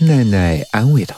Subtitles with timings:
[0.00, 1.16] 奈奈安慰道：“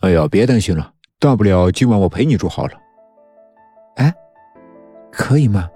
[0.00, 2.72] 哎呀，别担心了，大不了今晚我陪你住好了。”
[3.96, 4.14] 哎，
[5.12, 5.68] 可以吗？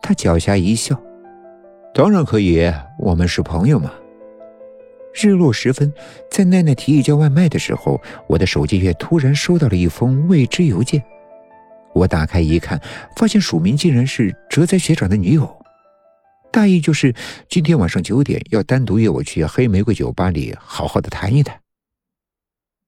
[0.00, 0.96] 他狡黠一笑
[1.92, 3.92] ：“当然可以，我们是朋友嘛。”
[5.12, 5.92] 日落时分，
[6.30, 11.02] 在奈奈提议叫外卖的时候，我的手机却突然收到了一封未知邮件。
[11.92, 12.80] 我打开一看，
[13.16, 15.63] 发现署名竟然是哲哉学长的女友，
[16.54, 17.12] 大意就是
[17.48, 21.60] 今天晚上九点要单独约我去黑玫瑰酒吧里好好的谈一谈。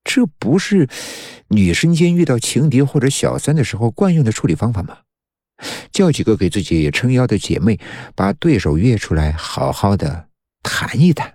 [0.04, 0.88] 这不是
[1.48, 4.98] 女生间遇到情敌或者小三的时候惯用的处理方法吗？
[5.90, 7.80] 叫几个给自己撑腰的姐妹，
[8.14, 10.28] 把对手约出来，好好的
[10.62, 11.34] 谈一谈。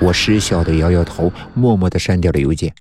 [0.00, 2.74] 我失笑的摇摇头，默默的删掉了邮件。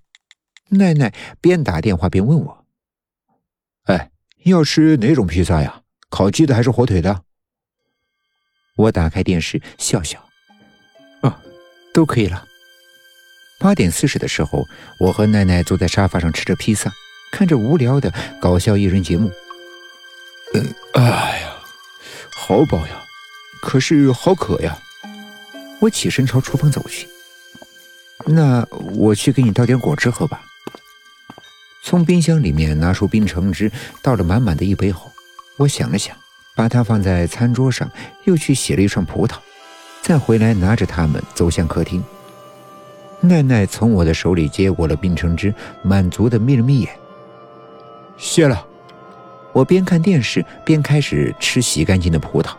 [0.69, 2.65] 奈奈边打电话边问我
[3.85, 4.09] ：“哎，
[4.45, 5.83] 要吃哪种披萨呀？
[6.09, 7.21] 烤鸡的还是火腿的？”
[8.75, 10.23] 我打开电视笑笑
[11.21, 11.33] ：“哦，
[11.93, 12.45] 都可以了。”
[13.59, 14.67] 八点四十的时候，
[14.99, 16.91] 我和奈奈坐在沙发上吃着披萨，
[17.31, 19.31] 看着无聊的搞笑艺人节目。
[20.53, 21.55] 嗯，哎呀，
[22.35, 23.03] 好饱呀，
[23.61, 24.77] 可是好渴呀。
[25.79, 27.07] 我起身朝厨房走去。
[28.25, 28.65] 那
[28.95, 30.41] 我去给你倒点果汁喝吧。
[31.83, 33.71] 从冰箱里面拿出冰橙汁，
[34.01, 35.11] 倒了满满的一杯后，
[35.57, 36.15] 我想了想，
[36.55, 37.89] 把它放在餐桌上，
[38.25, 39.35] 又去洗了一串葡萄，
[40.01, 42.03] 再回来拿着它们走向客厅。
[43.19, 46.89] 奈奈从我的手里接过了冰橙汁，满足的眯了眯眼。
[48.17, 48.65] 谢了。
[49.51, 52.51] 我边看电视边开始吃洗干净的葡萄。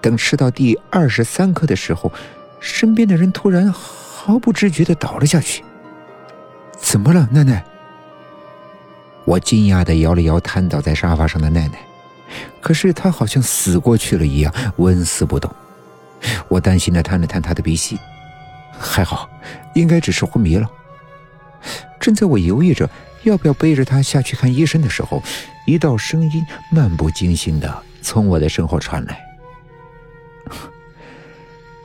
[0.00, 2.12] 等吃到第二十三颗的时候。
[2.60, 5.62] 身边的人突然毫不知觉的倒了下去。
[6.78, 7.62] 怎么了，奈奈？
[9.26, 11.78] 我惊讶的摇了摇瘫倒在沙发上的奈奈，
[12.60, 15.50] 可是她好像死过去了一样，纹丝不动。
[16.48, 17.98] 我担心的探了探她的鼻息，
[18.78, 19.28] 还好，
[19.74, 20.70] 应该只是昏迷了。
[22.00, 22.88] 正在我犹豫着
[23.22, 25.22] 要不要背着她下去看医生的时候，
[25.66, 29.20] 一道声音漫不经心的从我的身后传来。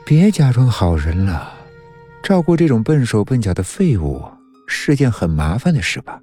[0.04, 1.52] 别假装好人了，
[2.22, 4.22] 照顾这种笨手笨脚的废物
[4.66, 6.20] 是件很麻烦的事吧？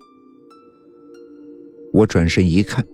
[1.94, 2.86] 我转身一看，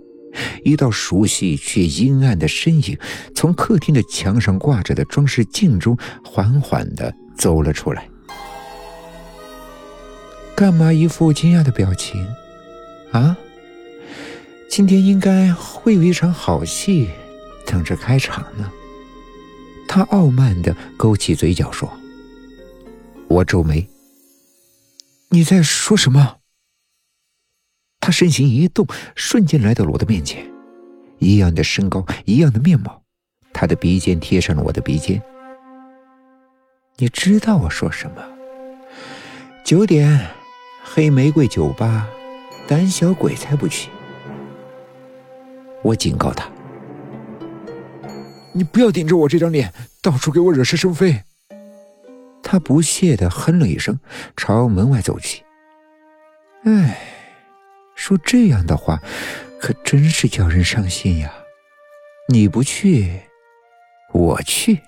[0.63, 2.97] 一道熟悉却阴暗的身影
[3.35, 8.07] 从客厅的墙上挂着的装饰镜中缓缓的走了出来。
[10.55, 12.27] 干嘛一副惊讶的表情？
[13.11, 13.37] 啊？
[14.69, 17.09] 今天应该会有一场好戏
[17.65, 18.71] 等着开场呢。
[19.87, 21.91] 他傲慢的勾起嘴角说
[23.29, 23.87] ：“我皱眉，
[25.29, 26.37] 你在说什么？”
[28.05, 30.45] 他身形一动，瞬间来到了我的面前，
[31.19, 33.01] 一样的身高，一样的面貌，
[33.53, 35.21] 他的鼻尖贴上了我的鼻尖。
[36.97, 38.21] 你知道我说什么？
[39.63, 40.19] 九点，
[40.83, 42.09] 黑玫瑰酒吧，
[42.67, 43.89] 胆小鬼才不去。
[45.81, 46.45] 我警告他。
[48.51, 51.23] 你不要顶着我这张脸，到处给我惹是生非。
[52.43, 53.97] 他不屑的哼了一声，
[54.35, 55.41] 朝门外走去。
[56.65, 56.99] 哎，
[57.95, 59.01] 说这样的话，
[59.59, 61.33] 可真是叫人伤心呀！
[62.29, 63.21] 你不去，
[64.13, 64.79] 我去。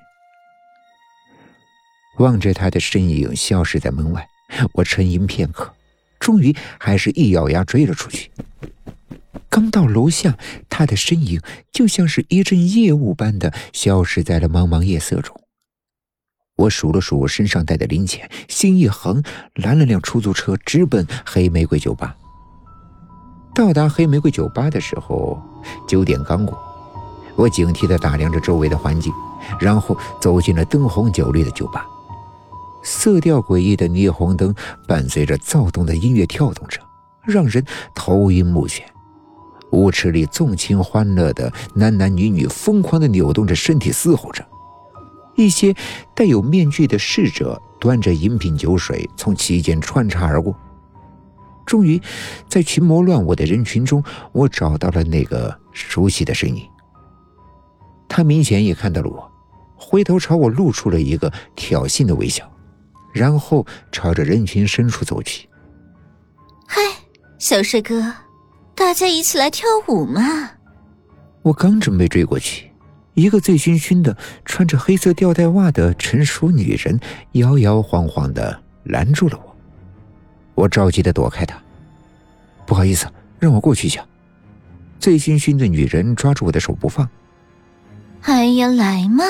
[2.20, 4.28] 望着他的身影消失在门外，
[4.74, 5.74] 我沉吟片刻，
[6.20, 8.32] 终于还是一咬牙追了出去。
[9.50, 10.38] 刚到楼下，
[10.70, 11.42] 他的身影
[11.72, 15.40] 就像是一阵夜雾般的消失在了茫茫夜色中。
[16.56, 19.22] 我数了数身上带的零钱，心一横，
[19.54, 22.18] 拦了辆出租车，直奔黑玫瑰酒吧。
[23.56, 25.42] 到达黑玫瑰酒吧的时候，
[25.88, 26.62] 九点刚过。
[27.38, 29.14] 我警惕地打量着周围的环境，
[29.62, 31.88] 然后走进了灯红酒绿的酒吧。
[32.84, 34.54] 色调诡异的霓虹灯
[34.86, 36.82] 伴随着躁动的音乐跳动着，
[37.24, 38.82] 让人头晕目眩。
[39.72, 44.46] 舞池里纵情欢乐的男男女女疯狂地扭动着身体嘶吼着，
[45.36, 45.74] 一些
[46.14, 50.54] 带有面具的侍者端着饮品酒水从其间穿插而过。
[51.66, 52.02] 终于，
[52.48, 56.64] 在群魔乱舞的人群中，我找到了那个熟悉的身影。
[58.08, 59.32] 他明显也看到了我，
[59.76, 62.50] 回头朝我露出了一个挑衅的微笑，
[63.14, 65.50] 然后朝着人群深处走去。
[66.68, 66.82] 嗨，
[67.40, 68.14] 小帅哥。
[68.78, 70.52] 大家一起来跳舞嘛！
[71.44, 72.70] 我刚准备追过去，
[73.14, 77.00] 一个醉醺醺的、穿着黑色吊带袜的成熟女人
[77.32, 79.55] 摇摇晃晃的拦住了我。
[80.56, 81.62] 我着急的躲开他，
[82.66, 83.08] 不好意思，
[83.38, 84.04] 让我过去一下。
[85.00, 87.08] 醉醺醺的女人抓住我的手不放。
[88.22, 89.24] 哎呀，来嘛，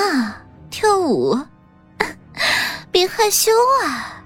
[0.70, 1.38] 跳舞！
[2.92, 3.52] 别害羞
[3.84, 4.24] 啊！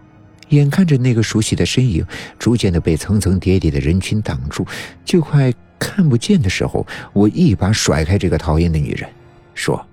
[0.50, 2.06] 眼看着那个熟悉的身影
[2.38, 4.66] 逐渐的被层层叠叠的人群挡住，
[5.06, 9.10] 就快看不见的时候，我一把甩开这个讨厌的女人，
[9.56, 9.84] 说：“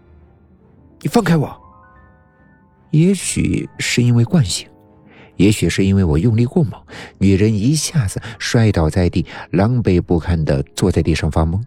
[1.01, 1.63] 你放开我！”
[2.91, 4.69] 也许是因为惯性，
[5.37, 6.81] 也许是因为我用力过猛，
[7.19, 11.61] 女人一下子摔倒在地，狼狈不堪的坐在地上发懵。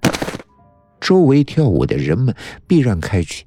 [1.00, 2.36] 周围跳舞的人们
[2.68, 3.46] 避让开去，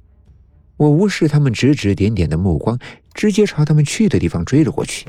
[0.77, 2.79] 我无视他们指指点点的目光，
[3.13, 5.05] 直接朝他们去的地方追了过去。